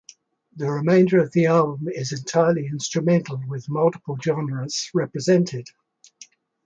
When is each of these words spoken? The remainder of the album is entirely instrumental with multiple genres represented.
The 0.55 0.67
remainder 0.67 1.21
of 1.21 1.31
the 1.31 1.45
album 1.45 1.87
is 1.87 2.11
entirely 2.11 2.65
instrumental 2.65 3.39
with 3.47 3.69
multiple 3.69 4.17
genres 4.19 4.89
represented. 4.95 5.67